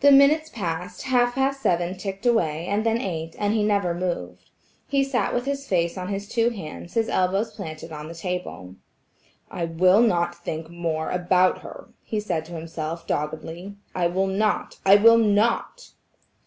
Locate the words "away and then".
2.26-3.00